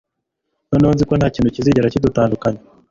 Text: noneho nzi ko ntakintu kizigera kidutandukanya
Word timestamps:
noneho 0.69 0.93
nzi 0.95 1.03
ko 1.09 1.13
ntakintu 1.19 1.53
kizigera 1.55 1.91
kidutandukanya 1.93 2.61